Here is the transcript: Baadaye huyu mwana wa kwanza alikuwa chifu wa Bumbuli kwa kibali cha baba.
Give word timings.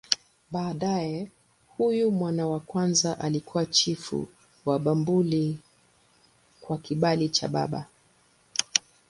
Baadaye 0.51 1.31
huyu 1.77 2.11
mwana 2.11 2.47
wa 2.47 2.59
kwanza 2.59 3.19
alikuwa 3.19 3.65
chifu 3.65 4.27
wa 4.65 4.79
Bumbuli 4.79 5.59
kwa 6.61 6.77
kibali 6.77 7.29
cha 7.29 7.47
baba. 7.47 7.85